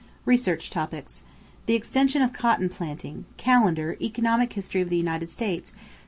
[0.25, 1.21] =Research Topics=
[1.67, 5.79] =The Extension of Cotton Planting.= Callender, Economic History of the United States, pp.